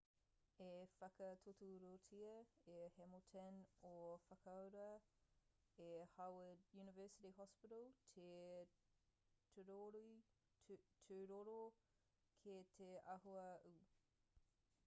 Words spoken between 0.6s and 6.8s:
i whakatūturutia e hamilton i whakaurua e howard